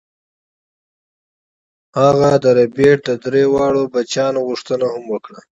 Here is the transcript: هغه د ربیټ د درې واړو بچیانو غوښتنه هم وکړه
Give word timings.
هغه 1.99 2.31
د 2.43 2.45
ربیټ 2.57 2.97
د 3.07 3.09
درې 3.23 3.43
واړو 3.53 3.83
بچیانو 3.93 4.39
غوښتنه 4.49 4.85
هم 4.93 5.03
وکړه 5.13 5.39